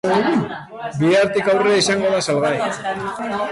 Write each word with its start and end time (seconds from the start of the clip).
Bihartik 1.01 1.51
aurrera 1.53 1.77
izango 1.83 2.15
da 2.17 2.25
salgai. 2.33 2.57